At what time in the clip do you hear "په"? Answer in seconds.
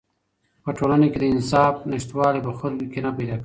0.63-0.69, 2.43-2.51